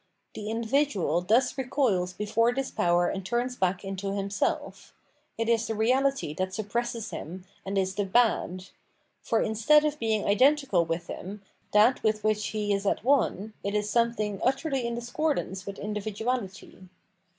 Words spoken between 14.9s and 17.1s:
discordance with individuality.